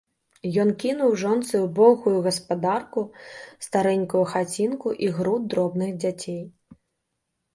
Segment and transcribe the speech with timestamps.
[0.61, 3.03] Ён кінуў жонцы ўбогую гаспадарку,
[3.67, 6.41] старэнькую хацінку і груд дробных дзяцей.